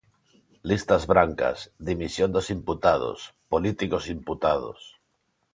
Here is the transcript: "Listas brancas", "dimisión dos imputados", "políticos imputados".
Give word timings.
"Listas 0.69 1.03
brancas", 1.11 1.65
"dimisión 1.87 2.29
dos 2.35 2.47
imputados", 2.55 3.19
"políticos 3.53 4.03
imputados". 4.15 4.79